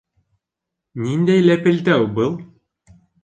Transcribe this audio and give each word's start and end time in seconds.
Ниндәй 1.01 1.45
ләпелдәү 1.49 2.07
был? 2.17 2.33